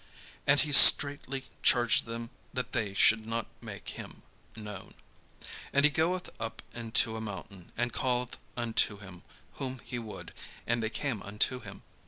[0.47, 4.23] And he straitly charged them that they should not make him
[4.55, 4.95] known.
[5.71, 9.21] And he goeth up into a mountain, and calleth unto him
[9.57, 10.33] whom he would:
[10.65, 11.83] and they came unto him.